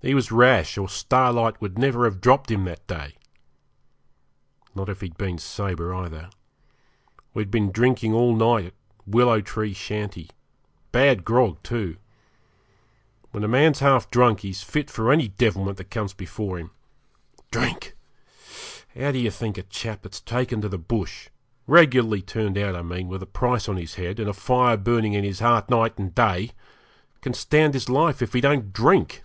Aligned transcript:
He 0.00 0.14
was 0.14 0.30
rash, 0.30 0.78
or 0.78 0.88
Starlight 0.88 1.60
would 1.60 1.76
never 1.76 2.04
have 2.04 2.20
dropped 2.20 2.52
him 2.52 2.64
that 2.66 2.86
day. 2.86 3.16
Not 4.72 4.88
if 4.88 5.00
he'd 5.00 5.18
been 5.18 5.38
sober 5.38 5.92
either. 5.92 6.30
We'd 7.34 7.50
been 7.50 7.72
drinking 7.72 8.14
all 8.14 8.36
night 8.36 8.66
at 8.66 8.74
that 8.74 9.08
Willow 9.12 9.40
Tree 9.40 9.72
shanty. 9.74 10.30
Bad 10.92 11.24
grog, 11.24 11.60
too! 11.64 11.96
When 13.32 13.42
a 13.42 13.48
man's 13.48 13.80
half 13.80 14.08
drunk 14.08 14.40
he's 14.42 14.62
fit 14.62 14.88
for 14.88 15.10
any 15.10 15.26
devilment 15.28 15.78
that 15.78 15.90
comes 15.90 16.14
before 16.14 16.60
him. 16.60 16.70
Drink! 17.50 17.96
How 18.96 19.10
do 19.10 19.18
you 19.18 19.32
think 19.32 19.58
a 19.58 19.64
chap 19.64 20.02
that's 20.02 20.20
taken 20.20 20.60
to 20.60 20.68
the 20.68 20.78
bush 20.78 21.28
regularly 21.66 22.22
turned 22.22 22.56
out, 22.56 22.76
I 22.76 22.82
mean, 22.82 23.08
with 23.08 23.22
a 23.24 23.26
price 23.26 23.68
on 23.68 23.76
his 23.78 23.96
head, 23.96 24.20
and 24.20 24.30
a 24.30 24.32
fire 24.32 24.76
burning 24.76 25.14
in 25.14 25.24
his 25.24 25.40
heart 25.40 25.68
night 25.68 25.98
and 25.98 26.14
day 26.14 26.52
can 27.20 27.34
stand 27.34 27.74
his 27.74 27.88
life 27.88 28.22
if 28.22 28.32
he 28.32 28.40
don't 28.40 28.72
drink? 28.72 29.24